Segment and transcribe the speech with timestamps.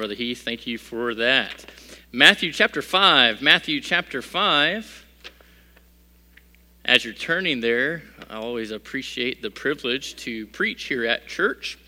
[0.00, 0.40] Brother Heath.
[0.40, 1.66] Thank you for that.
[2.10, 3.42] Matthew chapter 5.
[3.42, 5.04] Matthew chapter 5.
[6.86, 11.78] As you're turning there, I always appreciate the privilege to preach here at church.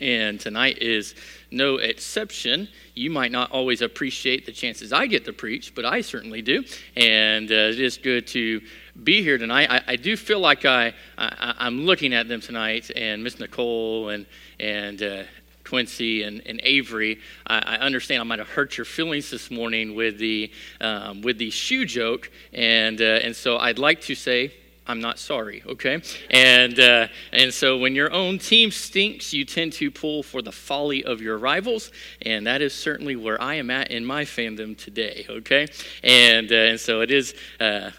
[0.00, 1.14] And tonight is
[1.52, 2.66] no exception.
[2.96, 6.64] You might not always appreciate the chances I get to preach, but I certainly do.
[6.96, 8.60] And uh, it is good to
[9.04, 9.70] be here tonight.
[9.70, 14.08] I, I do feel like I, I, am looking at them tonight, and Miss Nicole
[14.08, 14.26] and,
[14.58, 15.22] and uh,
[15.68, 17.20] Quincy and, and Avery.
[17.46, 20.50] I, I, understand I might have hurt your feelings this morning with the,
[20.80, 24.52] um, with the shoe joke, and, uh, and so I'd like to say,
[24.86, 26.00] I'm not sorry, okay?
[26.30, 30.50] And, uh, and so when your own team stinks, you tend to pull for the
[30.50, 31.92] folly of your rivals,
[32.22, 35.66] and that is certainly where I am at in my fandom today, okay?
[36.02, 37.90] And, uh, and so it is uh,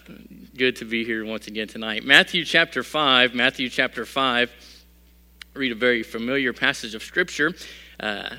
[0.58, 2.04] good to be here once again tonight.
[2.04, 4.52] Matthew chapter 5, Matthew chapter 5,
[5.60, 7.54] read a very familiar passage of Scripture.
[8.00, 8.30] Uh,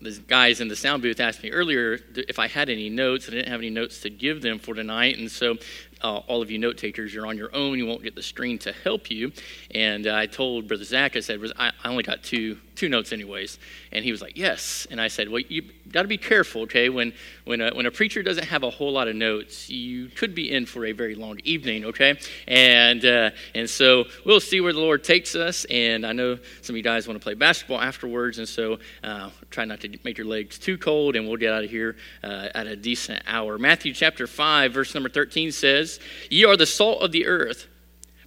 [0.00, 3.28] the guys in the sound booth asked me earlier if I had any notes.
[3.28, 5.56] I didn't have any notes to give them for tonight, and so
[6.02, 7.78] uh, all of you note takers, you're on your own.
[7.78, 9.32] You won't get the screen to help you.
[9.74, 13.10] And uh, I told Brother Zach, I said, I, I only got two two notes
[13.10, 13.58] anyways.
[13.90, 14.86] And he was like, yes.
[14.90, 16.90] And I said, well, you got to be careful, okay?
[16.90, 17.14] When
[17.46, 20.52] when a, when a preacher doesn't have a whole lot of notes, you could be
[20.52, 22.18] in for a very long evening, okay?
[22.46, 25.64] And uh, and so we'll see where the Lord takes us.
[25.70, 29.30] And I know some of you guys want to play basketball afterwards, and so uh,
[29.50, 32.48] try not to make your legs too cold, and we'll get out of here uh,
[32.54, 33.56] at a decent hour.
[33.56, 37.66] Matthew chapter five, verse number thirteen says says, Ye are the salt of the earth.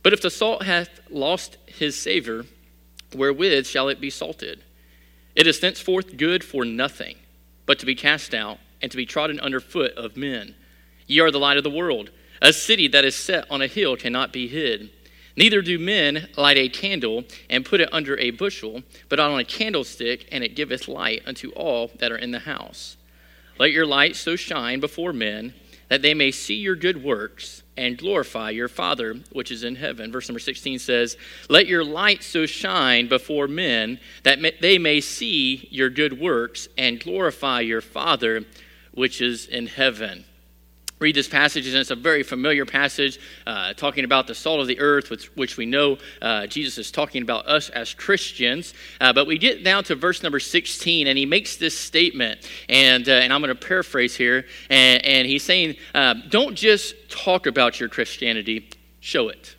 [0.01, 2.45] But if the salt hath lost his savor,
[3.13, 4.63] wherewith shall it be salted?
[5.35, 7.17] It is thenceforth good for nothing,
[7.65, 10.55] but to be cast out and to be trodden under foot of men.
[11.07, 12.11] Ye are the light of the world.
[12.41, 14.89] A city that is set on a hill cannot be hid.
[15.35, 19.43] Neither do men light a candle and put it under a bushel, but on a
[19.43, 22.97] candlestick, and it giveth light unto all that are in the house.
[23.57, 25.53] Let your light so shine before men
[25.89, 30.11] that they may see your good works and glorify your Father which is in heaven.
[30.11, 31.17] Verse number 16 says,
[31.49, 36.99] Let your light so shine before men that they may see your good works and
[36.99, 38.45] glorify your Father
[38.93, 40.25] which is in heaven
[40.99, 44.67] read this passage, and it's a very familiar passage uh, talking about the salt of
[44.67, 48.73] the earth, which, which we know uh, Jesus is talking about us as Christians.
[48.99, 53.07] Uh, but we get down to verse number 16, and he makes this statement, and,
[53.07, 57.47] uh, and I'm going to paraphrase here, and, and he's saying, uh, Don't just talk
[57.47, 59.55] about your Christianity, show it.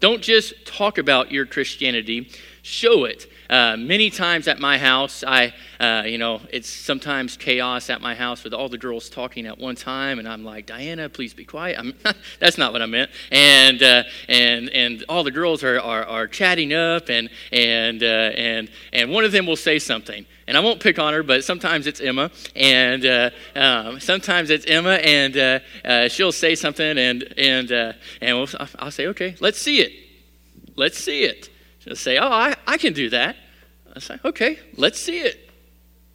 [0.00, 2.30] Don't just talk about your Christianity,
[2.62, 3.30] show it.
[3.52, 8.14] Uh, many times at my house, I, uh, you know, it's sometimes chaos at my
[8.14, 11.44] house with all the girls talking at one time, and I'm like, Diana, please be
[11.44, 11.78] quiet.
[12.40, 13.10] that's not what I meant.
[13.30, 18.06] And uh, and and all the girls are, are, are chatting up, and and uh,
[18.06, 21.44] and and one of them will say something, and I won't pick on her, but
[21.44, 27.70] sometimes it's Emma, and uh, um, sometimes it's Emma, and she'll say something, and and
[27.70, 28.48] and we'll,
[28.78, 29.92] I'll say, okay, let's see it,
[30.74, 31.50] let's see it.
[31.80, 33.36] She'll say, oh, I, I can do that.
[33.94, 35.50] I say, okay, let's see it.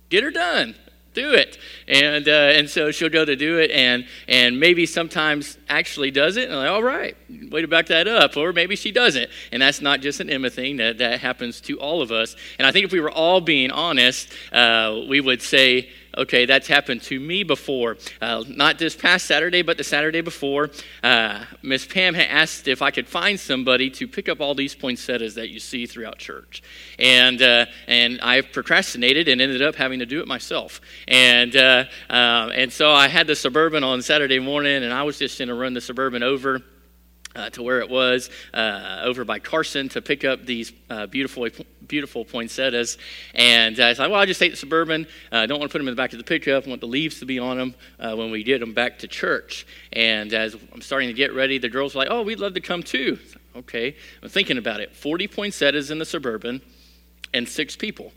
[0.09, 0.75] Get her done.
[1.13, 1.57] Do it.
[1.88, 6.37] And, uh, and so she'll go to do it and, and maybe sometimes actually does
[6.37, 6.49] it.
[6.49, 7.17] And like, all right,
[7.49, 8.37] way to back that up.
[8.37, 9.29] Or maybe she doesn't.
[9.51, 12.35] And that's not just an Emma thing, that, that happens to all of us.
[12.59, 16.67] And I think if we were all being honest, uh, we would say, Okay, that's
[16.67, 17.95] happened to me before.
[18.19, 20.72] Uh, not this past Saturday, but the Saturday before.
[21.03, 24.73] Uh, Miss Pam had asked if I could find somebody to pick up all these
[24.73, 26.63] poinsettias that you see throughout church.
[26.97, 30.81] And, uh, and I procrastinated and ended up having to do it myself.
[31.07, 35.19] And, uh, uh, and so I had the Suburban on Saturday morning, and I was
[35.19, 36.63] just going to run the Suburban over
[37.37, 41.47] uh, to where it was uh, over by Carson to pick up these uh, beautiful,
[41.87, 42.97] beautiful poinsettias.
[43.35, 45.07] And I said, well, I'll just take the Suburban.
[45.31, 46.65] I don't want to put them in the back of the pickup.
[46.65, 49.07] I want the leaves to be on them uh, when we get them back to
[49.07, 49.67] church.
[49.93, 52.61] And as I'm starting to get ready, the girls were like, oh, we'd love to
[52.61, 53.19] come too.
[53.55, 54.95] Okay, I'm thinking about it.
[54.95, 56.61] 40 poinsettias in the Suburban
[57.33, 58.11] and six people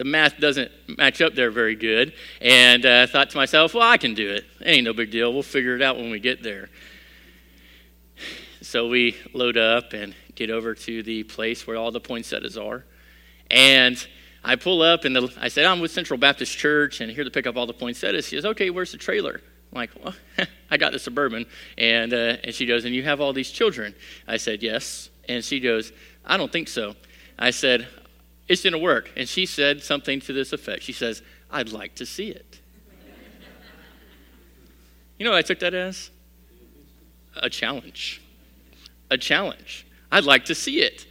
[0.00, 2.14] the math doesn't match up there very good.
[2.40, 4.46] And uh, I thought to myself, well, I can do it.
[4.58, 4.64] it.
[4.64, 5.30] Ain't no big deal.
[5.30, 6.70] We'll figure it out when we get there.
[8.62, 12.86] So we load up and get over to the place where all the poinsettias are.
[13.50, 14.02] And
[14.42, 17.30] I pull up and the, I said, I'm with Central Baptist Church and here to
[17.30, 18.26] pick up all the poinsettias.
[18.26, 19.42] She says, okay, where's the trailer?
[19.70, 20.14] I'm like, well,
[20.70, 21.44] I got the Suburban.
[21.76, 23.94] And, uh, and she goes, and you have all these children?
[24.26, 25.10] I said, yes.
[25.28, 25.92] And she goes,
[26.24, 26.94] I don't think so.
[27.38, 27.86] I said,
[28.50, 29.12] it's going to work.
[29.16, 30.82] And she said something to this effect.
[30.82, 32.60] She says, I'd like to see it.
[35.16, 36.10] you know what I took that as?
[37.36, 38.20] A challenge.
[39.08, 39.86] A challenge.
[40.10, 41.06] I'd like to see it.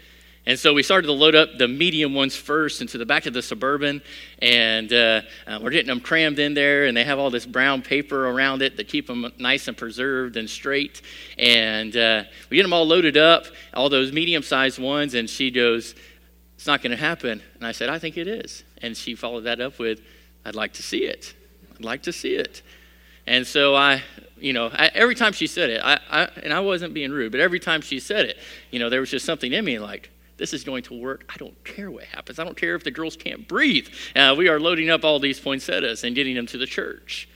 [0.45, 3.33] And so we started to load up the medium ones first into the back of
[3.33, 4.01] the Suburban,
[4.41, 7.83] and uh, uh, we're getting them crammed in there, and they have all this brown
[7.83, 11.03] paper around it to keep them nice and preserved and straight.
[11.37, 15.51] And uh, we get them all loaded up, all those medium sized ones, and she
[15.51, 15.93] goes,
[16.59, 17.41] It's not going to happen.
[17.55, 18.65] And I said, I think it is.
[18.81, 20.01] And she followed that up with,
[20.43, 21.33] I'd like to see it.
[21.73, 22.63] I'd like to see it.
[23.25, 24.03] And so I,
[24.37, 27.31] you know, I, every time she said it, I, I, and I wasn't being rude,
[27.31, 28.37] but every time she said it,
[28.71, 31.23] you know, there was just something in me like, this is going to work.
[31.33, 32.39] I don't care what happens.
[32.39, 33.87] I don't care if the girls can't breathe.
[34.13, 37.29] Uh, we are loading up all these poinsettias and getting them to the church.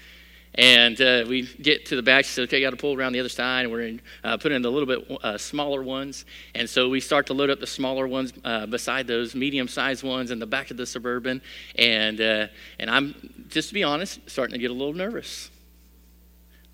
[0.55, 2.25] And uh, we get to the back.
[2.25, 3.63] She says, okay, you got to pull around the other side.
[3.63, 6.25] And we're in, uh, putting in the little bit uh, smaller ones.
[6.53, 10.03] And so we start to load up the smaller ones uh, beside those medium sized
[10.03, 11.41] ones in the back of the Suburban.
[11.77, 12.47] And, uh,
[12.79, 15.49] and I'm, just to be honest, starting to get a little nervous.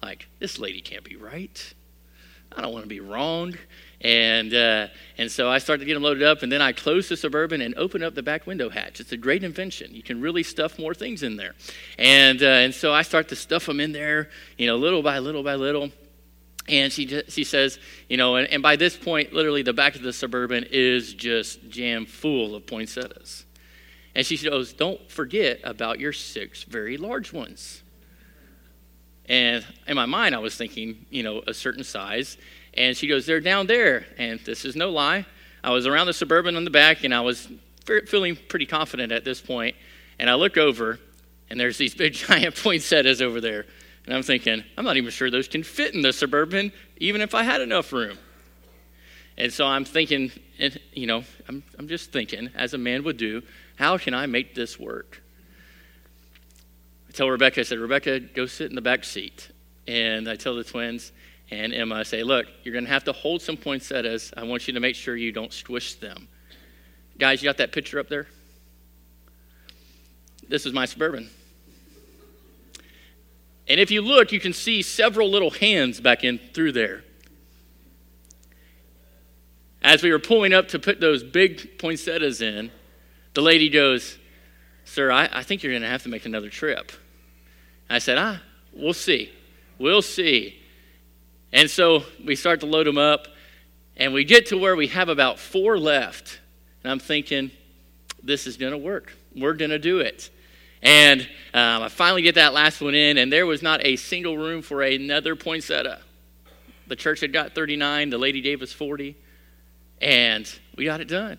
[0.01, 1.73] Like, this lady can't be right.
[2.55, 3.55] I don't want to be wrong.
[4.01, 4.87] And, uh,
[5.17, 7.61] and so I started to get them loaded up, and then I closed the Suburban
[7.61, 8.99] and opened up the back window hatch.
[9.01, 9.93] It's a great invention.
[9.93, 11.53] You can really stuff more things in there.
[11.97, 15.19] And, uh, and so I start to stuff them in there, you know, little by
[15.19, 15.91] little by little.
[16.69, 20.01] And she, she says, you know, and, and by this point, literally the back of
[20.01, 23.45] the Suburban is just jam full of poinsettias.
[24.15, 27.83] And she goes, don't forget about your six very large ones.
[29.29, 32.37] And in my mind, I was thinking, you know, a certain size.
[32.73, 34.07] And she goes, They're down there.
[34.17, 35.25] And this is no lie.
[35.63, 37.47] I was around the suburban on the back, and I was
[38.07, 39.75] feeling pretty confident at this point.
[40.17, 40.99] And I look over,
[41.49, 43.65] and there's these big giant poinsettias over there.
[44.05, 47.35] And I'm thinking, I'm not even sure those can fit in the suburban, even if
[47.35, 48.17] I had enough room.
[49.37, 50.31] And so I'm thinking,
[50.93, 53.43] you know, I'm, I'm just thinking, as a man would do,
[53.75, 55.21] how can I make this work?
[57.09, 59.49] I tell Rebecca, I said, Rebecca, go sit in the back seat.
[59.87, 61.11] And I tell the twins,
[61.49, 64.31] and Emma I say, Look, you're going to have to hold some poinsettias.
[64.37, 66.27] I want you to make sure you don't squish them.
[67.17, 68.27] Guys, you got that picture up there?
[70.47, 71.29] This is my Suburban.
[73.67, 77.03] And if you look, you can see several little hands back in through there.
[79.81, 82.71] As we were pulling up to put those big poinsettias in,
[83.33, 84.17] the lady goes,
[84.89, 86.91] Sir, I, I think you're going to have to make another trip.
[87.91, 88.41] I said, Ah,
[88.73, 89.31] we'll see.
[89.77, 90.59] We'll see.
[91.53, 93.27] And so we start to load them up,
[93.97, 96.39] and we get to where we have about four left.
[96.83, 97.51] And I'm thinking,
[98.23, 99.15] this is going to work.
[99.35, 100.31] We're going to do it.
[100.81, 101.21] And
[101.53, 104.63] um, I finally get that last one in, and there was not a single room
[104.63, 105.99] for another poinsettia.
[106.87, 109.15] The church had got 39, the lady gave us 40,
[110.01, 111.37] and we got it done.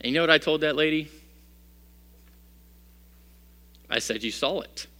[0.00, 1.10] And you know what I told that lady?
[3.90, 4.86] I said, You saw it.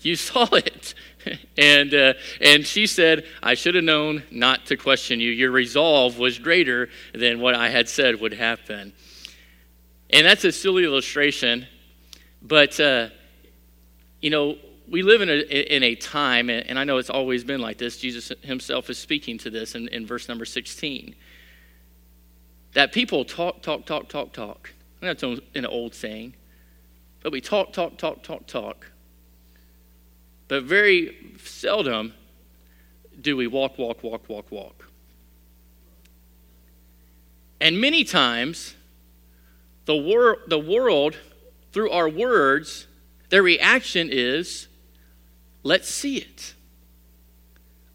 [0.00, 0.94] You saw it.
[1.56, 5.30] and, uh, and she said, I should have known not to question you.
[5.30, 8.92] Your resolve was greater than what I had said would happen.
[10.10, 11.66] And that's a silly illustration,
[12.42, 13.08] but, uh,
[14.20, 14.56] you know,
[14.88, 15.40] we live in a,
[15.74, 17.96] in a time, and I know it's always been like this.
[17.96, 21.14] Jesus himself is speaking to this in, in verse number 16.
[22.74, 24.72] That people talk, talk, talk, talk, talk.
[25.00, 26.34] That's an old saying.
[27.24, 28.86] But we talk, talk, talk, talk, talk
[30.48, 32.14] but very seldom
[33.20, 34.88] do we walk, walk, walk, walk, walk.
[37.60, 38.74] And many times,
[39.86, 41.16] the, wor- the world,
[41.72, 42.86] through our words,
[43.30, 44.68] their reaction is,
[45.62, 46.54] let's see it.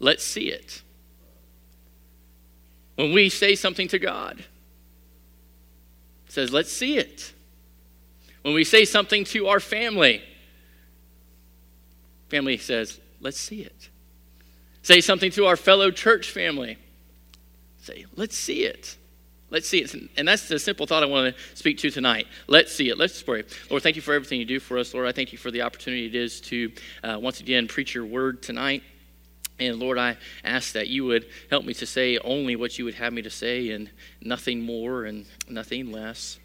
[0.00, 0.82] Let's see it.
[2.96, 4.44] When we say something to God,
[6.28, 7.32] says, let's see it.
[8.42, 10.22] When we say something to our family,
[12.28, 13.88] family says, let's see it.
[14.82, 16.78] Say something to our fellow church family.
[17.82, 18.96] Say, let's see it.
[19.50, 19.94] Let's see it.
[20.16, 22.28] And that's the simple thought I want to speak to tonight.
[22.46, 22.96] Let's see it.
[22.96, 23.42] Let's pray.
[23.68, 24.94] Lord, thank you for everything you do for us.
[24.94, 28.06] Lord, I thank you for the opportunity it is to uh, once again preach your
[28.06, 28.84] word tonight.
[29.58, 32.94] And Lord, I ask that you would help me to say only what you would
[32.94, 33.90] have me to say and
[34.22, 36.38] nothing more and nothing less.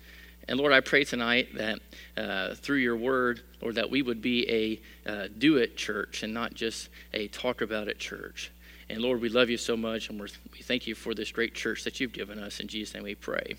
[0.47, 1.79] And Lord, I pray tonight that
[2.17, 6.33] uh, through your word, Lord, that we would be a uh, do it church and
[6.33, 8.51] not just a talk about it church.
[8.89, 11.83] And Lord, we love you so much, and we thank you for this great church
[11.85, 12.59] that you've given us.
[12.59, 13.55] In Jesus' name we pray.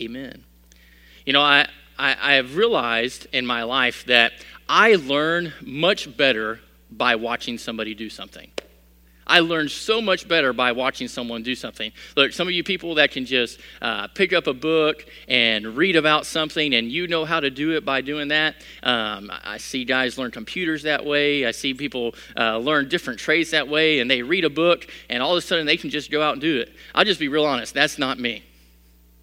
[0.00, 0.44] Amen.
[1.26, 4.32] You know, I, I, I have realized in my life that
[4.68, 8.52] I learn much better by watching somebody do something.
[9.28, 11.92] I learned so much better by watching someone do something.
[12.16, 15.96] Look, some of you people that can just uh, pick up a book and read
[15.96, 18.56] about something and you know how to do it by doing that.
[18.82, 21.46] Um, I see guys learn computers that way.
[21.46, 25.22] I see people uh, learn different trades that way and they read a book and
[25.22, 26.72] all of a sudden they can just go out and do it.
[26.94, 28.42] I'll just be real honest, that's not me.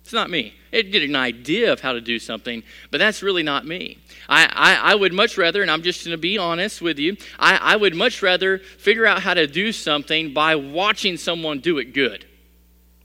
[0.06, 0.54] It's not me.
[0.72, 3.98] It get an idea of how to do something, but that's really not me.
[4.30, 7.18] I, I, I would much rather, and I'm just going to be honest with you,
[7.40, 11.80] I, I would much rather figure out how to do something by watching someone do
[11.80, 12.24] it good.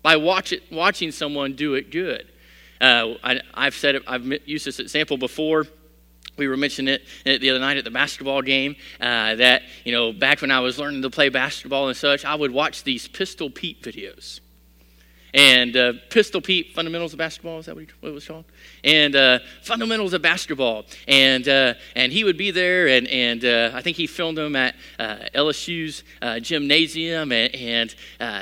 [0.03, 2.29] By watch it, watching someone do it good.
[2.83, 5.65] Uh, I, I've said it, I've used this example before
[6.37, 10.11] we were mentioning it the other night at the basketball game uh, that you know
[10.11, 13.51] back when i was learning to play basketball and such i would watch these pistol
[13.51, 14.41] pete videos
[15.33, 18.45] and uh, Pistol Pete, Fundamentals of Basketball, is that what it was called?
[18.83, 20.85] And uh, Fundamentals of Basketball.
[21.07, 24.57] And, uh, and he would be there, and, and uh, I think he filmed them
[24.57, 27.95] at uh, LSU's uh, gymnasium, and, and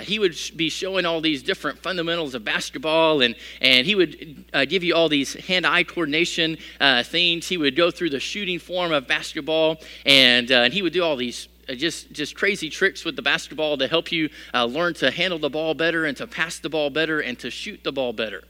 [0.03, 4.83] he would be showing all these different fundamentals of basketball, and, and he would give
[4.85, 6.59] you all these hand eye coordination
[7.05, 7.49] things.
[7.49, 11.17] He would go through the shooting form of basketball, and, and he would do all
[11.17, 15.39] these just just crazy tricks with the basketball to help you uh, learn to handle
[15.39, 18.43] the ball better and to pass the ball better and to shoot the ball better.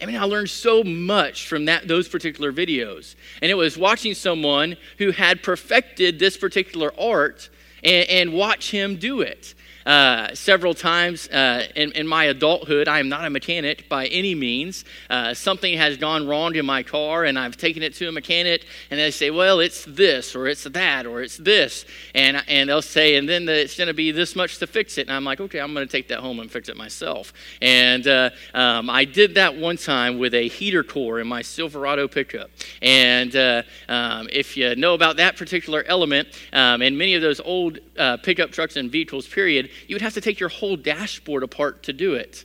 [0.00, 4.14] I mean, I learned so much from that those particular videos, and it was watching
[4.14, 7.48] someone who had perfected this particular art
[7.82, 9.54] and, and watch him do it.
[9.86, 12.88] Uh, several times uh, in, in, my adulthood.
[12.88, 14.82] I am not a mechanic by any means.
[15.10, 18.64] Uh, something has gone wrong in my car, and I've taken it to a mechanic,
[18.90, 21.84] and they say, Well, it's this, or it's that, or it's this.
[22.14, 24.96] And, and they'll say, And then the, it's going to be this much to fix
[24.96, 25.02] it.
[25.02, 27.34] And I'm like, Okay, I'm going to take that home and fix it myself.
[27.60, 32.08] And uh, um, I did that one time with a heater core in my Silverado
[32.08, 32.50] pickup.
[32.80, 37.40] And uh, um, if you know about that particular element, um, and many of those
[37.40, 41.42] old uh, pickup trucks and vehicles, period, you would have to take your whole dashboard
[41.42, 42.44] apart to do it.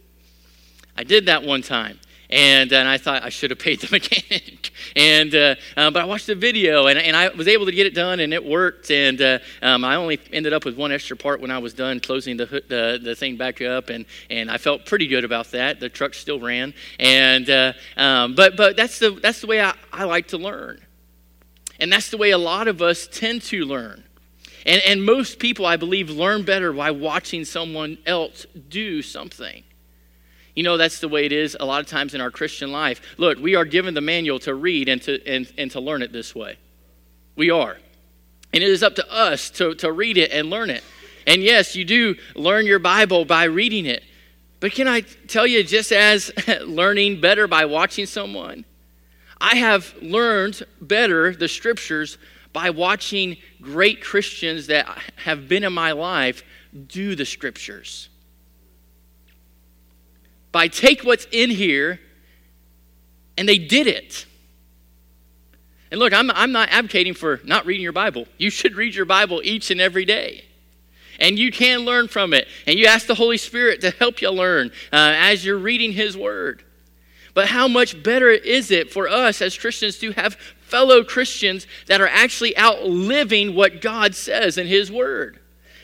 [0.97, 1.99] I did that one time.
[2.31, 4.71] And, and I thought I should have paid the mechanic.
[4.95, 7.87] and, uh, uh, but I watched the video and, and I was able to get
[7.87, 8.91] it done and it worked.
[8.91, 11.99] And uh, um, I only ended up with one extra part when I was done
[11.99, 13.89] closing the, the, the thing back up.
[13.89, 15.79] And, and I felt pretty good about that.
[15.79, 16.73] The truck still ran.
[16.99, 20.81] And, uh, um, but but that's, the, that's the way I, I like to learn.
[21.79, 24.03] And that's the way a lot of us tend to learn.
[24.65, 29.63] And, and most people, I believe, learn better by watching someone else do something.
[30.55, 33.01] You know, that's the way it is a lot of times in our Christian life.
[33.17, 36.11] Look, we are given the manual to read and to, and, and to learn it
[36.11, 36.57] this way.
[37.35, 37.77] We are.
[38.51, 40.83] And it is up to us to, to read it and learn it.
[41.25, 44.03] And yes, you do learn your Bible by reading it.
[44.59, 46.31] But can I tell you, just as
[46.65, 48.65] learning better by watching someone,
[49.39, 52.17] I have learned better the scriptures
[52.53, 54.87] by watching great Christians that
[55.17, 56.43] have been in my life
[56.87, 58.09] do the scriptures.
[60.51, 61.99] By take what's in here,
[63.37, 64.25] and they did it.
[65.91, 68.27] And look, I'm, I'm not advocating for not reading your Bible.
[68.37, 70.45] You should read your Bible each and every day.
[71.19, 72.47] And you can learn from it.
[72.65, 76.15] And you ask the Holy Spirit to help you learn uh, as you're reading His
[76.15, 76.63] Word.
[77.33, 80.37] But how much better is it for us as Christians to have
[80.69, 85.39] fellow Christians that are actually out living what God says in His Word.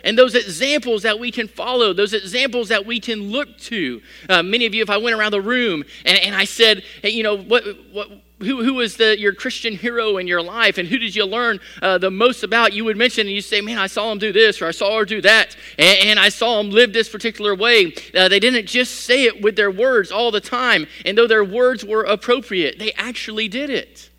[0.06, 4.02] And those examples that we can follow, those examples that we can look to.
[4.30, 7.10] Uh, many of you, if I went around the room and, and I said, hey,
[7.10, 10.88] you know, what, what, who, who was the, your Christian hero in your life and
[10.88, 13.80] who did you learn uh, the most about, you would mention and you say, man,
[13.80, 16.60] I saw him do this or I saw her do that and, and I saw
[16.60, 17.92] him live this particular way.
[18.14, 20.86] Uh, they didn't just say it with their words all the time.
[21.04, 24.12] And though their words were appropriate, they actually did it.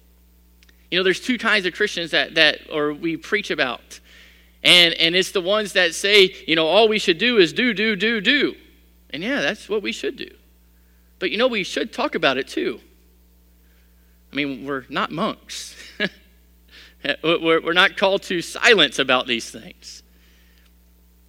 [0.91, 4.01] You know, there's two kinds of Christians that, that or we preach about.
[4.63, 7.73] And, and it's the ones that say, you know, all we should do is do,
[7.73, 8.55] do, do, do.
[9.11, 10.31] And yeah, that's what we should do.
[11.19, 12.81] But you know, we should talk about it too.
[14.33, 15.77] I mean, we're not monks.
[17.25, 20.03] we're, we're not called to silence about these things.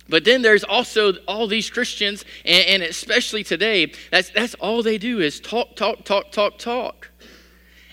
[0.10, 4.98] But then there's also all these Christians, and, and especially today, that's, that's all they
[4.98, 7.07] do is talk, talk, talk, talk, talk.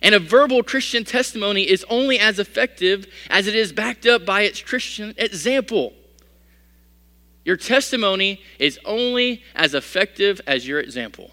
[0.04, 4.42] And a verbal Christian testimony is only as effective as it is backed up by
[4.42, 5.94] its Christian example.
[7.42, 11.30] Your testimony is only as effective as your example.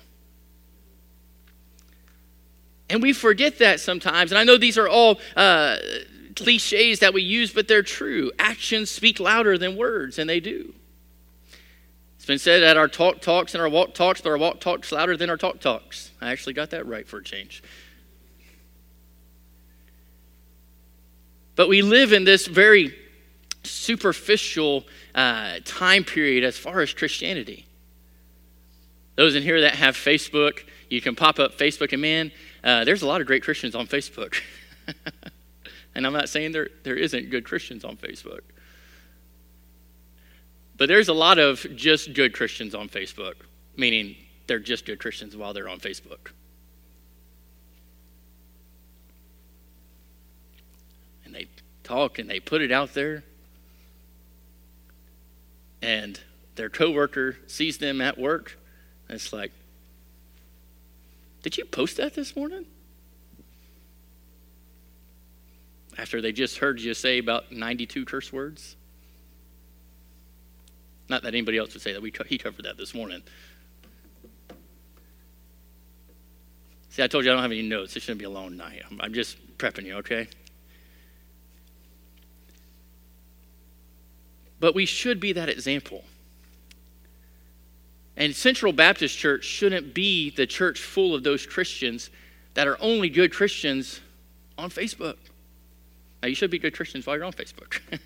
[2.90, 4.32] And we forget that sometimes.
[4.32, 5.76] And I know these are all uh,
[6.38, 8.32] cliches that we use, but they're true.
[8.40, 10.74] Actions speak louder than words, and they do.
[12.16, 14.94] It's been said that our talk talks and our walk talks, but our walk talks
[14.94, 16.12] louder than our talk talks.
[16.22, 17.62] I actually got that right for a change.
[21.56, 22.96] But we live in this very
[23.64, 27.66] superficial uh, time period as far as Christianity.
[29.16, 32.32] Those in here that have Facebook, you can pop up Facebook, and man,
[32.64, 34.42] uh, there's a lot of great Christians on Facebook.
[35.96, 38.42] and I'm not saying there, there isn't good Christians on Facebook.
[40.78, 43.36] But there's a lot of just good Christians on Facebook,
[43.78, 44.16] meaning
[44.48, 46.32] they're just good Christians while they're on Facebook.
[51.26, 51.48] And they
[51.92, 53.24] talk and they put it out there.
[55.82, 56.20] And
[56.56, 58.58] their coworker sees them at work
[59.08, 59.52] and it's like,
[61.44, 62.66] Did you post that this morning?
[65.98, 68.76] After they just heard you say about 92 curse words?
[71.10, 72.02] Not that anybody else would say that.
[72.02, 73.22] We, he covered that this morning.
[76.90, 77.96] See, I told you I don't have any notes.
[77.98, 78.84] It shouldn't be a long night.
[79.02, 80.30] I'm just prepping you, okay?
[84.62, 86.06] But we should be that example.
[88.16, 92.10] And Central Baptist Church shouldn't be the church full of those Christians
[92.54, 94.00] that are only good Christians
[94.58, 95.18] on Facebook.
[96.22, 97.82] Now, you should be good Christians while you're on Facebook.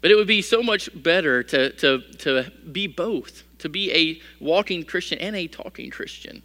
[0.00, 4.20] But it would be so much better to, to, to be both, to be a
[4.42, 6.42] walking Christian and a talking Christian.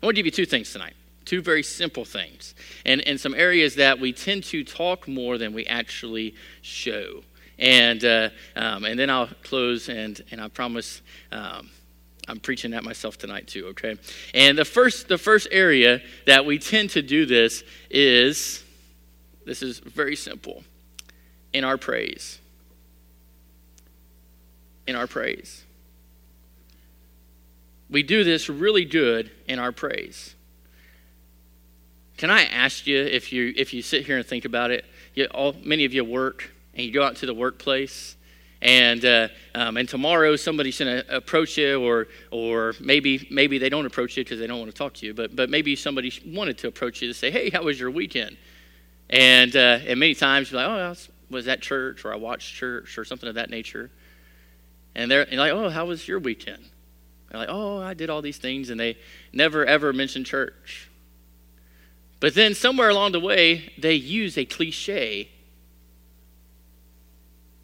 [0.00, 0.94] I want to give you two things tonight,
[1.32, 5.54] two very simple things, and, and some areas that we tend to talk more than
[5.54, 7.22] we actually show.
[7.58, 11.70] And, uh, um, and then I'll close, and, and I promise um,
[12.28, 13.96] I'm preaching at myself tonight too, okay?
[14.34, 18.62] And the first, the first area that we tend to do this is
[19.46, 20.64] this is very simple
[21.54, 22.40] in our praise
[24.86, 25.64] in our praise.
[27.88, 30.34] We do this really good in our praise.
[32.22, 34.84] Can I ask you if you if you sit here and think about it?
[35.16, 38.16] You, all, many of you work and you go out to the workplace,
[38.60, 39.26] and uh,
[39.56, 44.16] um, and tomorrow somebody's going to approach you, or or maybe maybe they don't approach
[44.16, 46.68] you because they don't want to talk to you, but but maybe somebody wanted to
[46.68, 48.36] approach you to say, hey, how was your weekend?
[49.10, 52.16] And uh, and many times you're like, oh, I was, was at church, or I
[52.18, 53.90] watched church, or something of that nature.
[54.94, 56.62] And they're and like, oh, how was your weekend?
[57.30, 58.96] They're like, oh, I did all these things, and they
[59.32, 60.88] never ever mention church.
[62.22, 65.28] But then somewhere along the way, they use a cliche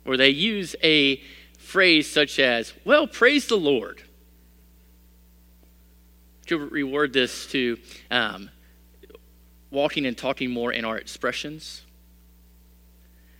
[0.04, 1.22] or they use a
[1.58, 4.02] phrase such as, well, praise the Lord.
[6.46, 7.78] To reward this to
[8.10, 8.50] um,
[9.70, 11.82] walking and talking more in our expressions.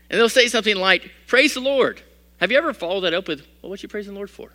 [0.08, 2.00] And they'll say something like, praise the Lord.
[2.36, 4.52] Have you ever followed that up with, well, what you praising the Lord for?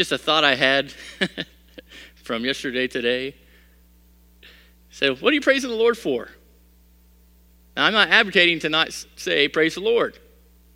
[0.00, 0.94] Just a thought I had
[2.14, 3.34] from yesterday, today.
[4.88, 6.30] So, what are you praising the Lord for?
[7.76, 10.18] Now, I'm not advocating to not say praise the Lord.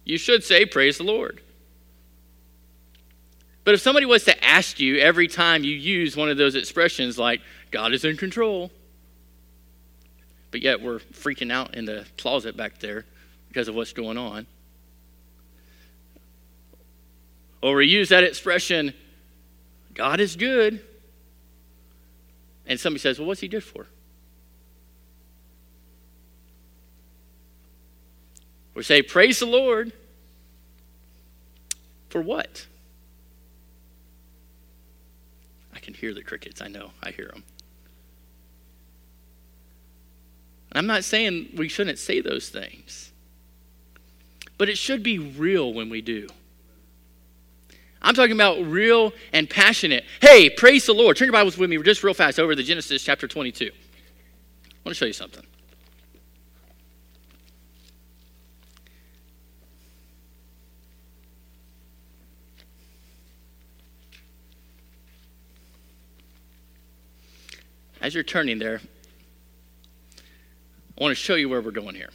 [0.04, 1.40] You should say praise the Lord.
[3.64, 7.16] But if somebody was to ask you every time you use one of those expressions
[7.16, 8.70] like, God is in control,
[10.50, 13.06] but yet we're freaking out in the closet back there
[13.48, 14.46] because of what's going on.
[17.62, 18.92] Or we use that expression,
[19.94, 20.84] God is good.
[22.66, 23.86] And somebody says, Well, what's he good for?
[28.74, 29.92] We say, Praise the Lord.
[32.08, 32.66] For what?
[35.74, 36.62] I can hear the crickets.
[36.62, 36.90] I know.
[37.02, 37.44] I hear them.
[40.72, 43.12] I'm not saying we shouldn't say those things,
[44.58, 46.28] but it should be real when we do.
[48.04, 50.04] I'm talking about real and passionate.
[50.20, 51.16] Hey, praise the Lord.
[51.16, 53.64] Turn your Bibles with me just real fast over to Genesis chapter 22.
[53.64, 53.68] I
[54.84, 55.42] want to show you something.
[68.02, 68.82] As you're turning there,
[70.98, 72.10] I want to show you where we're going here.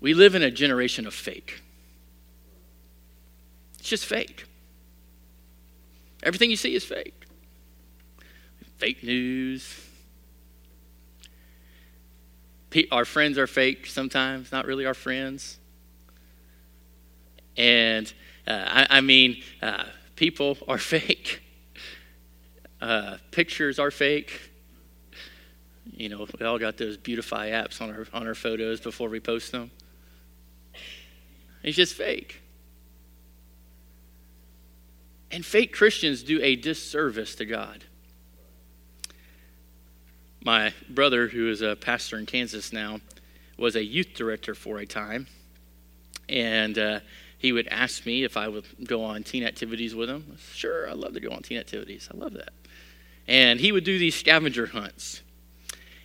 [0.00, 1.62] We live in a generation of fake.
[3.78, 4.44] It's just fake.
[6.22, 7.14] Everything you see is fake.
[8.78, 9.84] Fake news.
[12.92, 15.58] Our friends are fake sometimes, not really our friends.
[17.56, 18.12] And
[18.46, 19.84] uh, I, I, mean, uh,
[20.16, 21.42] people are fake.
[22.80, 24.50] Uh, pictures are fake.
[25.90, 29.18] You know, we all got those beautify apps on our on our photos before we
[29.18, 29.70] post them.
[31.64, 32.40] It's just fake.
[35.30, 37.84] And fake Christians do a disservice to God.
[40.42, 43.00] My brother, who is a pastor in Kansas now,
[43.58, 45.26] was a youth director for a time.
[46.28, 47.00] And uh,
[47.38, 50.38] he would ask me if I would go on teen activities with him.
[50.52, 52.08] Sure, I love to go on teen activities.
[52.12, 52.52] I love that.
[53.26, 55.22] And he would do these scavenger hunts.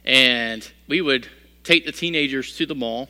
[0.03, 1.27] And we would
[1.63, 3.09] take the teenagers to the mall,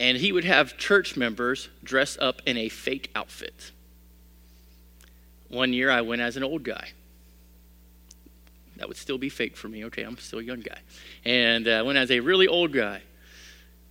[0.00, 3.72] and he would have church members dress up in a fake outfit.
[5.48, 6.88] One year I went as an old guy.
[8.76, 9.84] That would still be fake for me.
[9.86, 10.78] Okay, I'm still a young guy.
[11.24, 13.02] And I uh, went as a really old guy.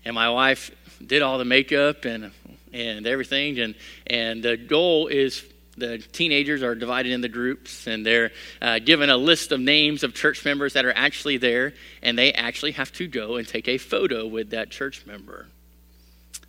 [0.06, 0.72] And my wife
[1.06, 2.32] did all the makeup and,
[2.72, 3.60] and everything.
[3.60, 5.44] And, and the goal is
[5.78, 10.14] the teenagers are divided into groups and they're uh, given a list of names of
[10.14, 13.78] church members that are actually there and they actually have to go and take a
[13.78, 15.46] photo with that church member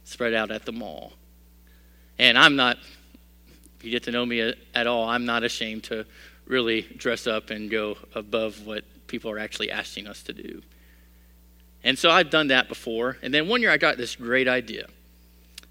[0.05, 1.13] spread out at the mall
[2.19, 2.79] and i'm not
[3.79, 6.05] if you get to know me uh, at all i'm not ashamed to
[6.47, 10.63] really dress up and go above what people are actually asking us to do
[11.85, 14.87] and so i've done that before and then one year i got this great idea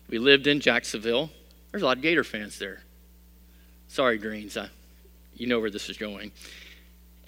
[0.10, 1.30] we lived in jacksonville
[1.72, 2.82] there's a lot of gator fans there
[3.88, 4.58] Sorry, Greens.
[4.58, 4.70] I,
[5.36, 6.32] you know where this is going.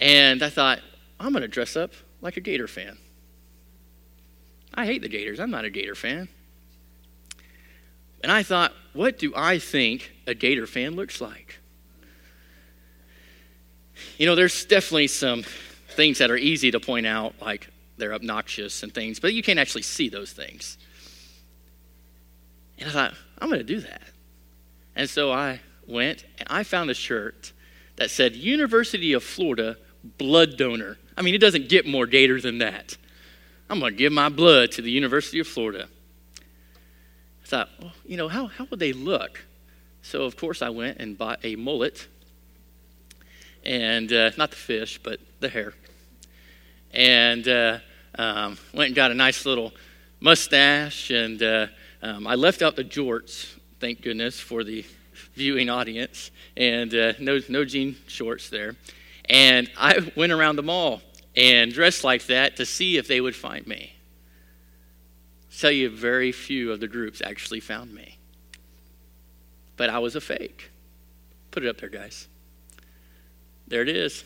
[0.00, 0.80] And I thought,
[1.18, 2.98] I'm going to dress up like a Gator fan.
[4.74, 5.40] I hate the Gators.
[5.40, 6.28] I'm not a Gator fan.
[8.22, 11.58] And I thought, what do I think a Gator fan looks like?
[14.18, 15.44] You know, there's definitely some
[15.90, 19.58] things that are easy to point out, like they're obnoxious and things, but you can't
[19.58, 20.78] actually see those things.
[22.78, 24.02] And I thought, I'm going to do that.
[24.96, 27.52] And so I went and I found a shirt
[27.96, 29.76] that said University of Florida
[30.18, 30.98] blood donor.
[31.16, 32.96] I mean, it doesn't get more gator than that.
[33.68, 35.88] I'm going to give my blood to the University of Florida.
[37.50, 39.44] Thought, well, you know, how, how would they look?
[40.02, 42.06] So, of course, I went and bought a mullet.
[43.64, 45.74] And uh, not the fish, but the hair.
[46.92, 47.78] And uh,
[48.16, 49.72] um, went and got a nice little
[50.20, 51.10] mustache.
[51.10, 51.66] And uh,
[52.02, 54.84] um, I left out the jorts, thank goodness, for the
[55.34, 58.76] viewing audience, and uh, no, no jean shorts there.
[59.28, 61.02] And I went around the mall
[61.34, 63.96] and dressed like that to see if they would find me.
[65.58, 68.18] Tell you, very few of the groups actually found me.
[69.76, 70.70] But I was a fake.
[71.50, 72.28] Put it up there, guys.
[73.66, 74.24] There it is.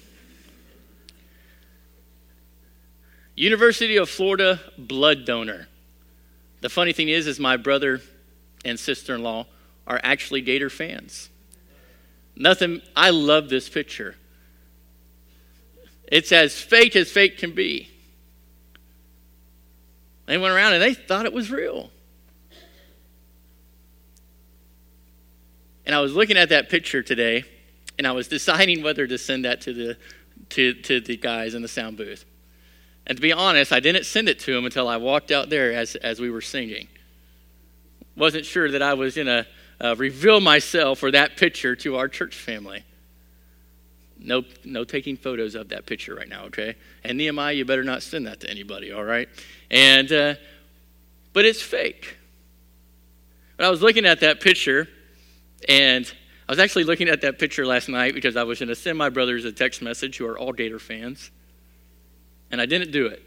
[3.36, 5.68] University of Florida blood donor.
[6.60, 8.00] The funny thing is, is my brother
[8.64, 9.46] and sister-in-law
[9.86, 11.28] are actually Gator fans.
[12.36, 14.16] Nothing, I love this picture.
[16.06, 17.90] It's as fake as fake can be.
[20.26, 21.90] They went around and they thought it was real.
[25.86, 27.44] And I was looking at that picture today,
[27.98, 29.96] and I was deciding whether to send that to the,
[30.50, 32.24] to, to the guys in the sound booth.
[33.06, 35.72] And to be honest, I didn't send it to them until I walked out there
[35.74, 36.88] as, as we were singing.
[38.16, 39.46] Wasn't sure that I was going to
[39.80, 42.84] uh, reveal myself or that picture to our church family.
[44.24, 46.76] No, no taking photos of that picture right now, okay?
[47.04, 49.28] And Nehemiah, you better not send that to anybody, all right?
[49.70, 50.34] And, uh,
[51.34, 52.16] but it's fake.
[53.58, 54.88] But I was looking at that picture,
[55.68, 56.10] and
[56.48, 58.96] I was actually looking at that picture last night because I was going to send
[58.96, 61.30] my brothers a text message who are all Gator fans,
[62.50, 63.22] and I didn't do it.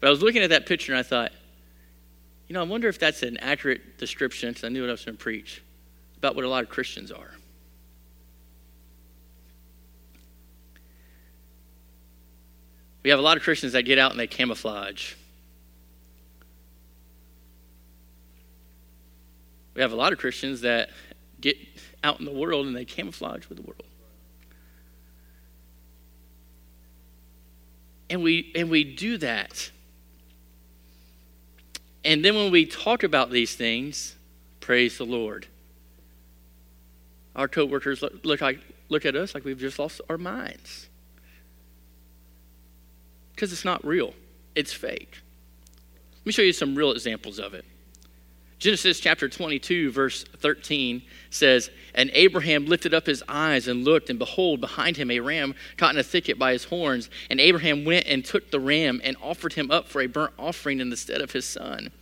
[0.00, 1.32] But I was looking at that picture and I thought,
[2.46, 5.04] you know, I wonder if that's an accurate description, because I knew what I was
[5.04, 5.62] going to preach,
[6.16, 7.30] about what a lot of Christians are.
[13.08, 15.14] We have a lot of Christians that get out and they camouflage.
[19.72, 20.90] We have a lot of Christians that
[21.40, 21.56] get
[22.04, 23.82] out in the world and they camouflage with the world.
[28.10, 29.70] And we and we do that
[32.04, 34.16] and then when we talk about these things,
[34.60, 35.46] praise the Lord.
[37.34, 40.90] Our coworkers look, look, like, look at us like we've just lost our minds.
[43.38, 44.14] Because it's not real,
[44.56, 45.16] it's fake.
[46.16, 47.64] Let me show you some real examples of it.
[48.58, 54.18] Genesis chapter 22, verse 13 says, And Abraham lifted up his eyes and looked, and
[54.18, 57.10] behold, behind him a ram caught in a thicket by his horns.
[57.30, 60.80] And Abraham went and took the ram and offered him up for a burnt offering
[60.80, 61.92] in the stead of his son.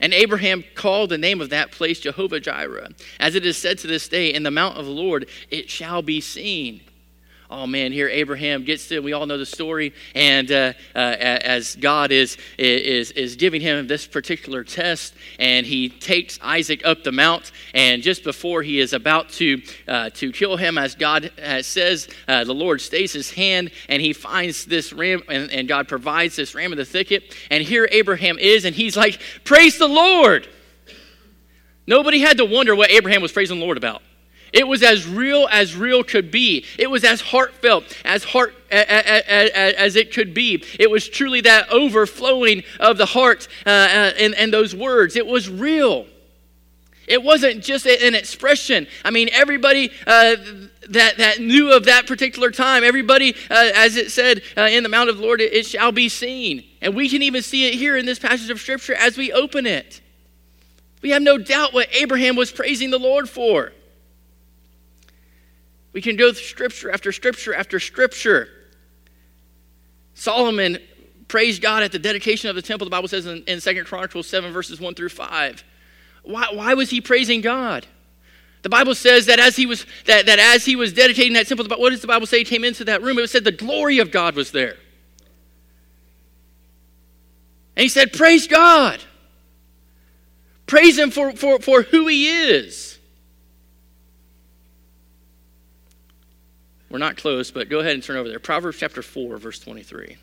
[0.00, 2.88] And Abraham called the name of that place Jehovah Jireh.
[3.20, 6.02] As it is said to this day, In the mount of the Lord it shall
[6.02, 6.80] be seen.
[7.50, 11.74] Oh man, here Abraham gets to, we all know the story, and uh, uh, as
[11.76, 17.12] God is, is, is giving him this particular test, and he takes Isaac up the
[17.12, 21.60] mount, and just before he is about to, uh, to kill him, as God uh,
[21.62, 25.88] says, uh, the Lord stays his hand, and he finds this ram, and, and God
[25.88, 29.88] provides this ram in the thicket, and here Abraham is, and he's like, praise the
[29.88, 30.48] Lord.
[31.86, 34.02] Nobody had to wonder what Abraham was praising the Lord about.
[34.52, 36.64] It was as real as real could be.
[36.78, 40.64] It was as heartfelt as heart as it could be.
[40.78, 45.16] It was truly that overflowing of the heart uh, uh, and, and those words.
[45.16, 46.06] It was real.
[47.06, 48.86] It wasn't just an expression.
[49.04, 50.36] I mean, everybody uh,
[50.90, 54.88] that, that knew of that particular time, everybody, uh, as it said uh, in the
[54.88, 56.62] Mount of the Lord, it, it shall be seen.
[56.80, 59.66] And we can even see it here in this passage of Scripture as we open
[59.66, 60.00] it.
[61.02, 63.72] We have no doubt what Abraham was praising the Lord for.
[65.92, 68.48] We can go scripture after scripture after scripture.
[70.14, 70.78] Solomon
[71.28, 74.26] praised God at the dedication of the temple, the Bible says in, in 2 Chronicles
[74.26, 75.64] 7, verses 1 through 5.
[76.24, 77.86] Why, why was he praising God?
[78.62, 81.66] The Bible says that as he was that, that as he was dedicating that temple,
[81.78, 82.38] what does the Bible say?
[82.38, 83.18] He came into that room.
[83.18, 84.76] It said the glory of God was there.
[87.74, 89.00] And he said, Praise God.
[90.66, 92.98] Praise him for, for, for who he is.
[96.90, 98.40] We're not close, but go ahead and turn over there.
[98.40, 100.16] Proverbs chapter 4, verse 23.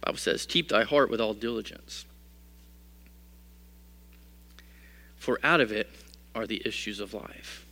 [0.00, 2.06] Bible says, Keep thy heart with all diligence.
[5.16, 5.90] For out of it
[6.38, 7.66] are the issues of life.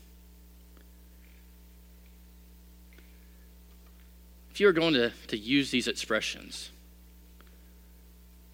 [4.51, 6.71] If you're going to, to use these expressions,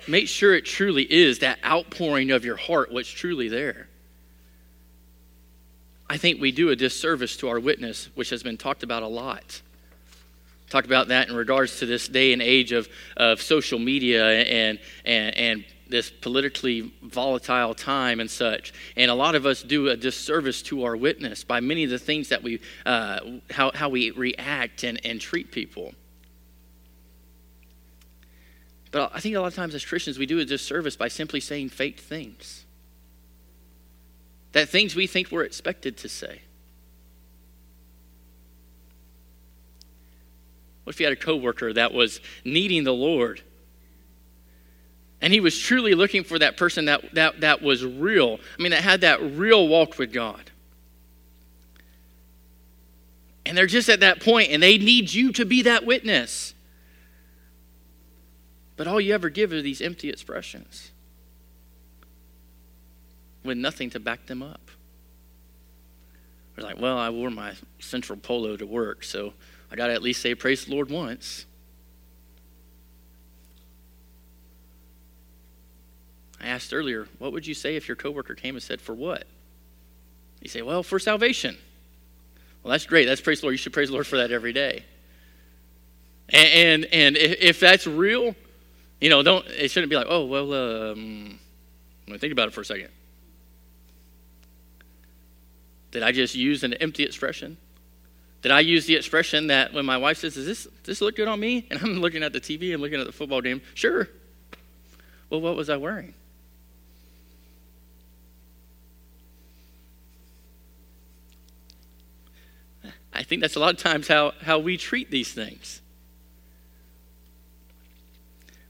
[0.07, 3.89] make sure it truly is that outpouring of your heart, what's truly there.
[6.11, 9.09] I think we do a disservice to our witness, which has been talked about a
[9.09, 9.63] lot.
[10.69, 14.79] Talk about that in regards to this day and age of, of social media and,
[15.07, 18.73] and, and this politically volatile time and such.
[18.97, 21.99] And a lot of us do a disservice to our witness by many of the
[21.99, 25.93] things that we, uh, how, how we react and, and treat people.
[28.91, 31.41] But I think a lot of times as Christians, we do a disservice by simply
[31.41, 32.65] saying fake things.
[34.53, 36.41] That things we think we're expected to say.
[40.85, 43.43] What if you had a coworker that was needing the Lord?
[45.23, 48.41] And he was truly looking for that person that, that, that was real.
[48.59, 50.51] I mean, that had that real walk with God.
[53.47, 56.55] And they're just at that point, and they need you to be that witness.
[58.77, 60.91] But all you ever give are these empty expressions
[63.45, 64.71] with nothing to back them up.
[66.57, 69.35] We're like, well, I wore my central polo to work, so
[69.71, 71.47] I got to at least say praise the Lord once.
[76.43, 79.27] I asked earlier, what would you say if your coworker came and said, For what?
[80.41, 81.57] You say, Well, for salvation.
[82.63, 83.07] Well, that's great.
[83.07, 83.55] That's praise the Lord.
[83.55, 84.85] You should praise the Lord for that every day.
[86.29, 88.35] And, and, and if that's real,
[89.01, 90.53] you know, don't, it shouldn't be like, oh, well,
[90.93, 91.39] um,
[92.07, 92.89] let me think about it for a second.
[95.91, 97.57] Did I just use an empty expression?
[98.41, 101.29] Did I use the expression that when my wife says, Does this, this look good
[101.29, 101.67] on me?
[101.71, 104.09] And I'm looking at the TV and looking at the football game, sure.
[105.31, 106.15] Well, what was I wearing?
[113.33, 115.81] Think that's a lot of times how, how we treat these things.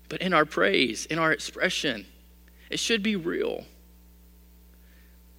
[0.09, 2.07] But in our praise, in our expression,
[2.71, 3.65] it should be real.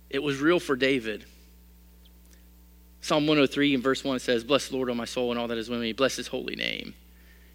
[0.10, 1.24] It was real for David.
[3.00, 5.58] Psalm 103 in verse 1 says, Bless the Lord, O my soul, and all that
[5.58, 5.94] is within me.
[5.94, 6.94] Bless his holy name.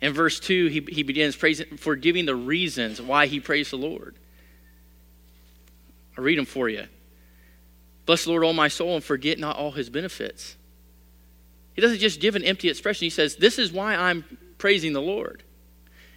[0.00, 3.76] In verse 2, he, he begins praising for giving the reasons why he praised the
[3.76, 4.16] Lord.
[6.16, 6.86] I'll read them for you.
[8.06, 10.56] Bless the Lord, O my soul, and forget not all his benefits
[11.78, 13.04] he doesn't just give an empty expression.
[13.04, 14.24] He says, This is why I'm
[14.58, 15.44] praising the Lord.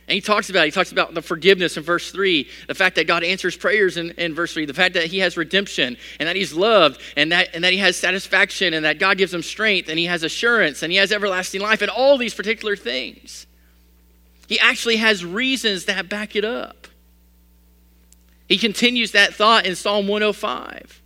[0.08, 3.06] And he talks about he talks about the forgiveness in verse 3, the fact that
[3.06, 6.36] God answers prayers in, in verse 3, the fact that he has redemption and that
[6.36, 9.88] he's loved and that, and that he has satisfaction and that God gives him strength
[9.88, 13.46] and he has assurance and he has everlasting life and all these particular things.
[14.48, 16.88] He actually has reasons that back it up.
[18.48, 21.01] He continues that thought in Psalm 105.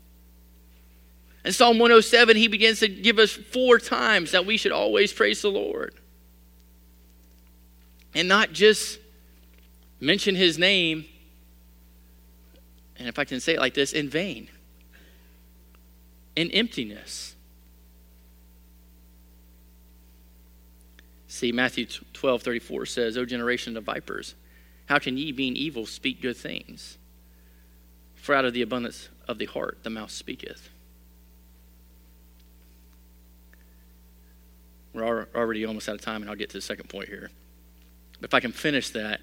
[1.45, 5.43] In Psalm 107, he begins to give us four times that we should always praise
[5.43, 5.93] the Lord.
[8.15, 8.97] And not just
[9.99, 11.05] mention his name,
[12.97, 14.49] and if I can say it like this, in vain,
[16.35, 17.35] in emptiness.
[21.27, 24.33] See, Matthew 12 34 says, O generation of vipers,
[24.87, 26.97] how can ye, being evil, speak good things?
[28.15, 30.69] For out of the abundance of the heart the mouth speaketh.
[34.95, 37.29] We're already almost out of time, and I'll get to the second point here.
[38.21, 39.19] But if I can finish that,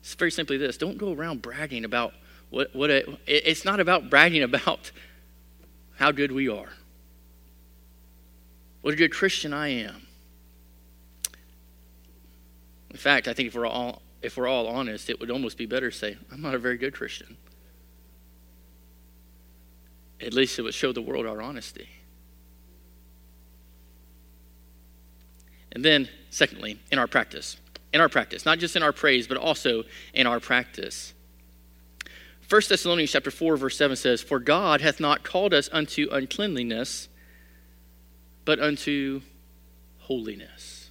[0.00, 2.14] it's very simply this don't go around bragging about
[2.48, 2.90] what, what
[3.26, 4.90] it's not about bragging about
[5.96, 6.70] how good we are,
[8.80, 10.06] what a good Christian I am.
[12.90, 15.66] In fact, I think if we're all, if we're all honest, it would almost be
[15.66, 17.36] better to say, I'm not a very good Christian.
[20.20, 21.88] At least it would show the world our honesty.
[25.72, 27.56] And then, secondly, in our practice.
[27.92, 31.12] In our practice, not just in our praise, but also in our practice.
[32.48, 37.08] 1 Thessalonians chapter 4, verse 7 says, For God hath not called us unto uncleanliness,
[38.44, 39.22] but unto
[39.98, 40.90] holiness.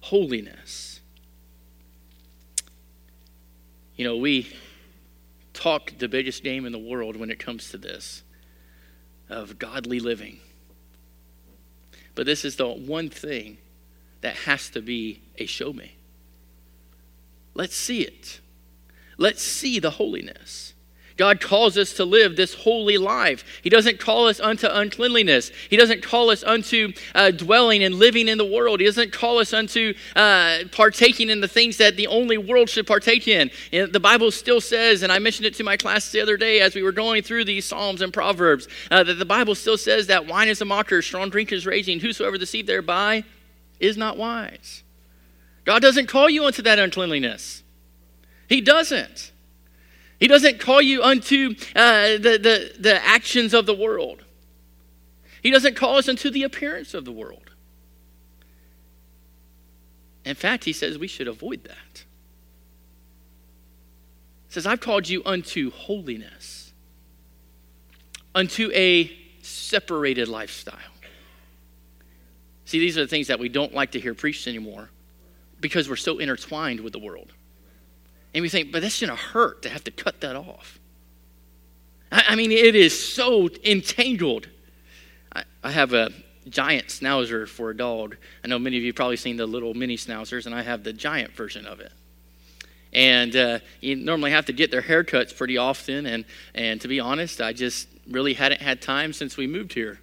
[0.00, 1.00] Holiness.
[3.96, 4.54] You know, we
[5.52, 8.22] talk the biggest game in the world when it comes to this
[9.28, 10.38] of godly living.
[12.14, 13.58] But this is the one thing
[14.22, 15.96] that has to be a show me.
[17.54, 18.40] Let's see it.
[19.18, 20.72] Let's see the holiness.
[21.16, 23.44] God calls us to live this holy life.
[23.62, 25.50] He doesn't call us unto uncleanliness.
[25.68, 28.80] He doesn't call us unto uh, dwelling and living in the world.
[28.80, 32.86] He doesn't call us unto uh, partaking in the things that the only world should
[32.86, 33.50] partake in.
[33.72, 36.60] And the Bible still says, and I mentioned it to my class the other day
[36.60, 40.06] as we were going through these Psalms and Proverbs, uh, that the Bible still says
[40.06, 43.22] that wine is a mocker, strong drink is raging, whosoever deceived thereby
[43.82, 44.82] is not wise.
[45.64, 47.62] God doesn't call you unto that uncleanliness.
[48.48, 49.32] He doesn't.
[50.18, 54.24] He doesn't call you unto uh, the, the, the actions of the world.
[55.42, 57.50] He doesn't call us unto the appearance of the world.
[60.24, 62.04] In fact, he says we should avoid that.
[64.46, 66.72] He says, I've called you unto holiness,
[68.32, 69.10] unto a
[69.42, 70.91] separated lifestyle.
[72.72, 74.88] See, these are the things that we don't like to hear preached anymore
[75.60, 77.30] because we're so intertwined with the world.
[78.32, 80.78] And we think, but that's going to hurt to have to cut that off.
[82.10, 84.48] I, I mean, it is so entangled.
[85.34, 86.12] I, I, have a
[86.48, 88.16] giant schnauzer for a dog.
[88.42, 90.94] I know many of you've probably seen the little mini schnauzers, and I have the
[90.94, 91.92] giant version of it.
[92.94, 96.06] And uh, you normally have to get their haircuts pretty often.
[96.06, 100.00] And, and to be honest, I just really hadn't had time since we moved here.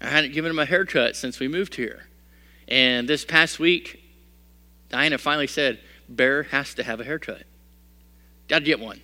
[0.00, 2.04] I hadn't given him a haircut since we moved here.
[2.68, 4.02] And this past week,
[4.88, 7.44] Diana finally said, Bear has to have a haircut.
[8.48, 9.00] Got to get one.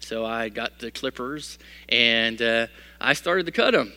[0.00, 2.66] So I got the clippers and uh,
[3.00, 3.92] I started to cut him.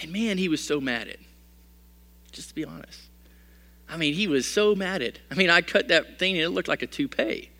[0.00, 1.18] And man, he was so mad at.
[2.32, 3.00] Just to be honest.
[3.88, 5.18] I mean, he was so mad at.
[5.30, 7.50] I mean, I cut that thing and it looked like a toupee.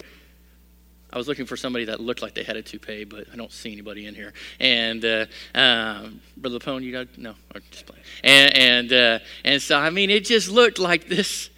[1.11, 3.53] I was looking for somebody that looked like they had a toupee, but I don't
[3.53, 4.35] see anybody in here.
[4.61, 7.35] And uh, um, Brother Lapone, you got no,
[7.71, 8.05] just playing.
[8.23, 11.49] And and uh, and so I mean, it just looked like this,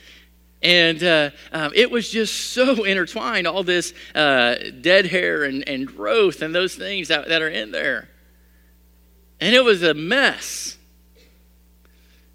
[0.63, 3.49] and uh, um, it was just so intertwined.
[3.49, 7.73] All this uh, dead hair and, and growth and those things that, that are in
[7.73, 8.09] there,
[9.41, 10.77] and it was a mess.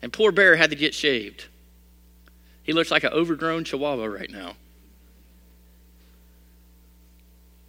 [0.01, 1.45] And poor Bear had to get shaved.
[2.62, 4.56] He looks like an overgrown Chihuahua right now.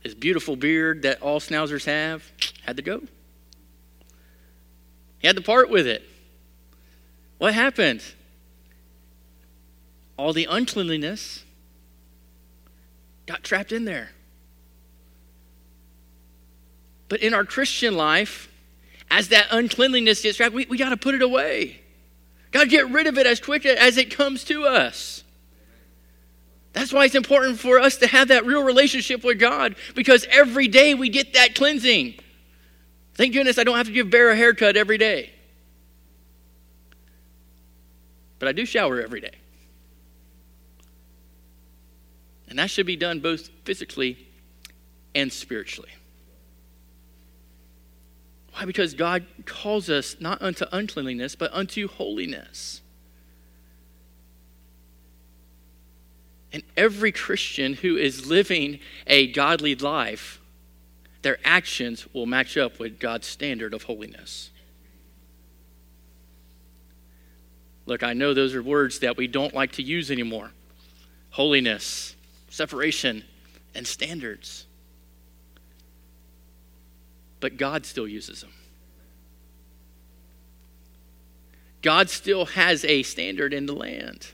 [0.06, 2.30] His beautiful beard that all schnauzers have,
[2.64, 3.02] had to go.
[5.18, 6.08] He had to part with it.
[7.38, 8.04] What happened?
[10.16, 11.44] All the uncleanliness
[13.26, 14.10] got trapped in there.
[17.08, 18.48] But in our Christian life,
[19.10, 21.80] as that uncleanliness gets trapped, we, we got to put it away.
[22.52, 25.24] Got to get rid of it as quick as it comes to us.
[26.76, 30.68] That's why it's important for us to have that real relationship with God because every
[30.68, 32.16] day we get that cleansing.
[33.14, 35.30] Thank goodness I don't have to give Bear a haircut every day.
[38.38, 39.30] But I do shower every day.
[42.50, 44.28] And that should be done both physically
[45.14, 45.92] and spiritually.
[48.52, 48.66] Why?
[48.66, 52.82] Because God calls us not unto uncleanliness, but unto holiness.
[56.52, 60.40] And every Christian who is living a godly life,
[61.22, 64.50] their actions will match up with God's standard of holiness.
[67.86, 70.52] Look, I know those are words that we don't like to use anymore
[71.30, 72.16] holiness,
[72.48, 73.22] separation,
[73.74, 74.64] and standards.
[77.40, 78.52] But God still uses them.
[81.82, 84.28] God still has a standard in the land.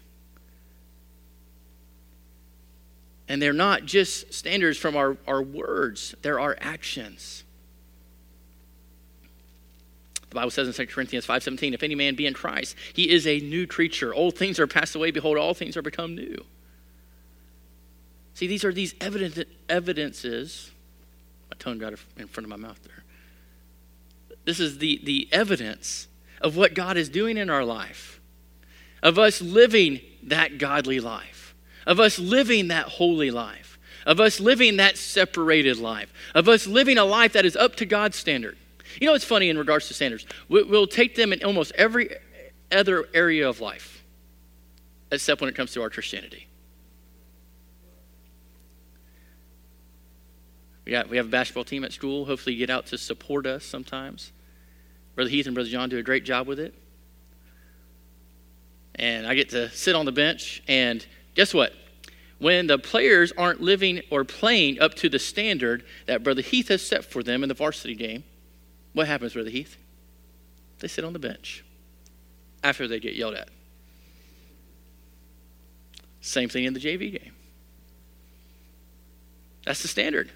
[3.28, 7.44] And they're not just standards from our, our words, they're our actions.
[10.32, 13.26] The Bible says in 2 Corinthians 5:17, if any man be in Christ, he is
[13.26, 14.14] a new creature.
[14.14, 16.42] Old things are passed away, behold, all things are become new.
[18.34, 20.70] See, these are these evident, evidences.
[21.50, 23.04] My tongue got in front of my mouth there.
[24.44, 26.08] This is the, the evidence
[26.40, 28.20] of what God is doing in our life,
[29.02, 31.41] of us living that godly life,
[31.86, 36.98] of us living that holy life, of us living that separated life, of us living
[36.98, 38.56] a life that is up to God's standard.
[39.00, 40.26] You know what's funny in regards to standards?
[40.48, 42.16] We'll take them in almost every
[42.70, 44.04] other area of life,
[45.10, 46.46] except when it comes to our Christianity.
[50.84, 52.24] We, we have a basketball team at school.
[52.24, 54.32] Hopefully, you get out to support us sometimes.
[55.14, 56.74] Brother Heath and Brother John do a great job with it.
[58.94, 61.04] And I get to sit on the bench, and
[61.34, 61.72] guess what?
[62.38, 66.84] When the players aren't living or playing up to the standard that Brother Heath has
[66.84, 68.24] set for them in the varsity game,
[68.94, 69.76] what happens, Brother Heath?
[70.80, 71.64] They sit on the bench
[72.64, 73.48] after they get yelled at.
[76.20, 77.32] Same thing in the JV game.
[79.64, 80.30] That's the standard.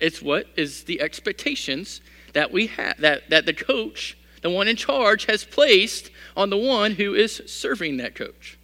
[0.00, 2.00] It's what is the expectations
[2.32, 6.56] that we have that, that the coach, the one in charge, has placed on the
[6.56, 8.55] one who is serving that coach.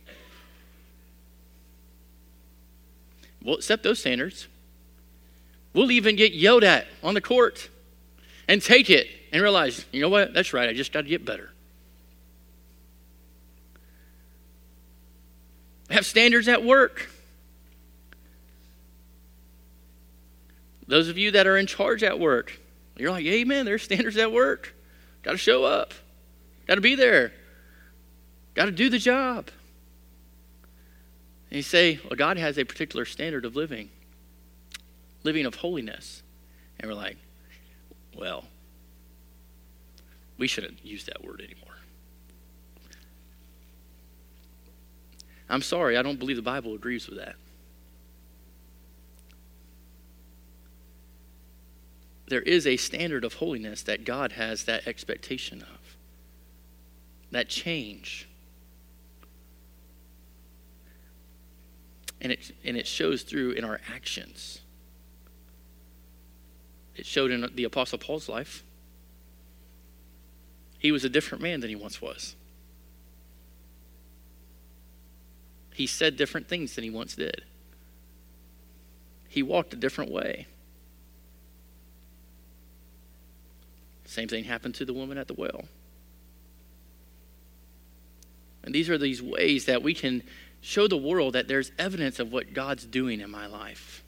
[3.44, 4.46] We'll accept those standards.
[5.74, 7.68] We'll even get yelled at on the court
[8.46, 10.34] and take it and realize, you know what?
[10.34, 10.68] That's right.
[10.68, 11.50] I just got to get better.
[15.90, 17.10] Have standards at work.
[20.86, 22.58] Those of you that are in charge at work,
[22.96, 24.74] you're like, hey, man, there's standards at work.
[25.22, 25.94] Got to show up,
[26.66, 27.32] got to be there,
[28.54, 29.50] got to do the job.
[31.52, 33.90] And you say, well, God has a particular standard of living,
[35.22, 36.22] living of holiness.
[36.80, 37.18] And we're like,
[38.16, 38.46] well,
[40.38, 41.76] we shouldn't use that word anymore.
[45.50, 47.36] I'm sorry, I don't believe the Bible agrees with that.
[52.28, 55.96] there is a standard of holiness that God has that expectation of,
[57.30, 58.26] that change.
[62.22, 64.60] And it, and it shows through in our actions.
[66.94, 68.62] It showed in the Apostle Paul's life.
[70.78, 72.34] He was a different man than he once was.
[75.74, 77.42] He said different things than he once did.
[79.28, 80.46] He walked a different way.
[84.04, 85.64] Same thing happened to the woman at the well.
[88.62, 90.22] And these are these ways that we can
[90.62, 94.02] show the world that there's evidence of what God's doing in my life.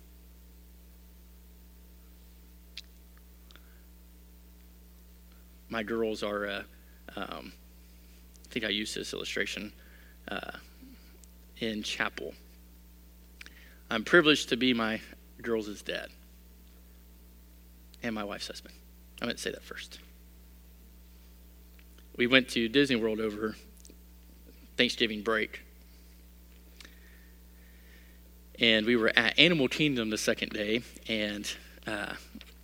[5.69, 6.63] My girls are, uh,
[7.17, 7.53] um,
[8.49, 9.73] I think I used this illustration
[10.29, 10.53] uh,
[11.59, 12.33] in chapel.
[13.91, 15.01] I'm privileged to be my
[15.43, 16.09] girls' dad
[18.05, 18.75] and my wife's husband.
[19.21, 19.99] I meant to say that first.
[22.17, 23.57] We went to Disney World over
[24.77, 25.63] Thanksgiving break.
[28.61, 31.51] And we were at Animal Kingdom the second day, and
[31.89, 32.15] uh,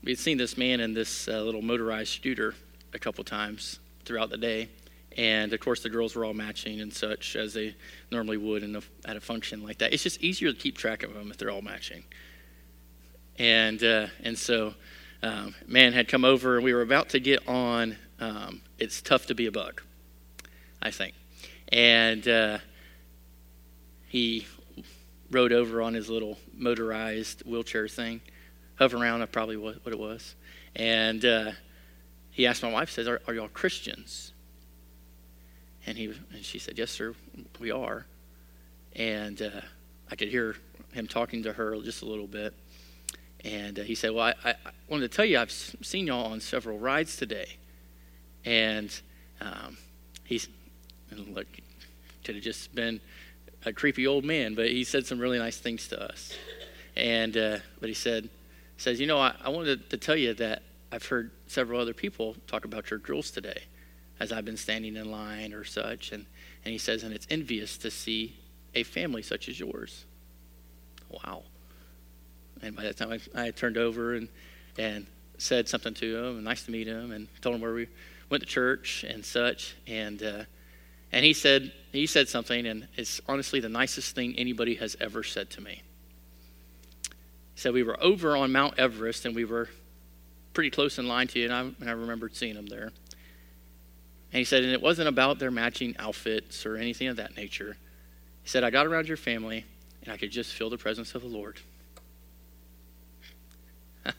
[0.05, 2.55] we had seen this man in this uh, little motorized scooter
[2.95, 4.69] a couple times throughout the day.
[5.17, 7.75] And of course, the girls were all matching and such as they
[8.13, 9.93] normally would in a, at a function like that.
[9.93, 12.05] It's just easier to keep track of them if they're all matching.
[13.39, 14.75] And, uh, and so
[15.23, 19.27] um, man had come over and we were about to get on um, It's Tough
[19.27, 19.83] to Be a Bug,
[20.81, 21.15] I think.
[21.73, 22.59] And uh,
[24.07, 24.47] he
[25.31, 28.21] rode over on his little motorized wheelchair thing,
[28.81, 30.35] Hoveround, I probably what, what it was.
[30.75, 31.53] And uh,
[32.31, 34.33] he asked my wife, says, are, are y'all Christians?
[35.87, 37.15] And, he, and she said, yes, sir,
[37.59, 38.07] we are.
[38.95, 39.61] And uh,
[40.11, 40.57] I could hear
[40.93, 42.55] him talking to her just a little bit.
[43.45, 44.55] And uh, he said, Well, I, I,
[44.89, 47.57] wanted to tell you, I've seen y'all on several rides today.
[48.45, 48.99] And
[49.41, 49.79] um,
[50.25, 50.49] he's,
[51.11, 51.47] look,
[52.25, 53.01] could have just been
[53.65, 56.35] a creepy old man, but he said some really nice things to us.
[56.97, 58.29] And, uh, but he said,
[58.77, 62.37] says, You know, I, I wanted to tell you that I've heard several other people
[62.47, 63.63] talk about your drills today.
[64.19, 66.13] as I've been standing in line or such.
[66.13, 66.27] And,
[66.65, 68.37] and he says, and it's envious to see
[68.75, 70.05] a family such as yours.
[71.09, 71.45] Wow.
[72.63, 74.29] And by that time, I, I turned over and,
[74.79, 75.07] and
[75.39, 77.89] said something to him, and nice to meet him, and told him where we
[78.29, 79.75] went to church and such.
[79.87, 80.45] And, uh,
[81.13, 85.23] and he said, he said something, and it's honestly the nicest thing anybody has ever
[85.23, 85.83] said to me.
[87.55, 89.69] He said, We were over on Mount Everest, and we were
[90.55, 92.93] pretty close in line to you, and I, and I remembered seeing him there.
[94.33, 97.77] And he said, and it wasn't about their matching outfits or anything of that nature.
[98.43, 99.65] He said, I got around your family,
[100.03, 101.61] and I could just feel the presence of the Lord.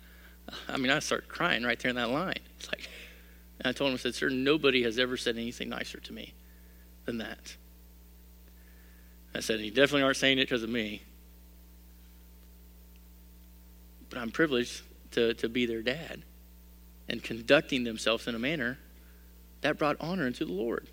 [0.68, 2.40] I mean, I started crying right there in that line.
[2.60, 2.90] It's like,
[3.60, 6.34] and I told him, I said, Sir, nobody has ever said anything nicer to me
[7.06, 7.56] than that.
[9.34, 11.02] I said, You definitely aren't saying it because of me.
[14.10, 14.82] But I'm privileged
[15.12, 16.24] to, to be their dad
[17.08, 18.78] and conducting themselves in a manner
[19.62, 20.88] that brought honor into the Lord.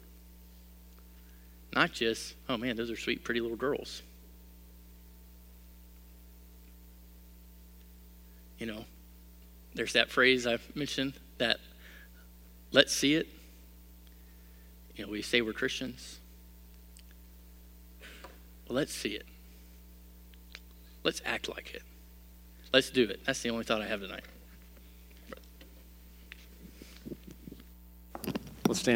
[1.74, 4.02] Not just, oh man, those are sweet, pretty little girls.
[8.59, 8.84] You know,
[9.74, 11.59] there's that phrase I've mentioned that
[12.72, 13.28] let's see it.
[14.99, 16.18] You know, we say we're Christians.
[18.66, 19.24] Well, let's see it.
[21.05, 21.82] Let's act like it.
[22.72, 23.20] Let's do it.
[23.24, 24.24] That's the only thought I have tonight.
[28.66, 28.86] Let's stand.